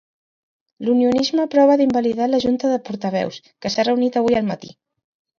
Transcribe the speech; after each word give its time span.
L'unionisme 0.85 1.43
prova 1.55 1.75
d'invalidar 1.81 2.29
la 2.31 2.39
junta 2.45 2.71
de 2.71 2.79
portaveus, 2.87 3.37
que 3.65 3.71
s'ha 3.75 3.85
reunit 3.89 4.17
avui 4.23 4.39
al 4.39 4.49
matí. 4.49 4.73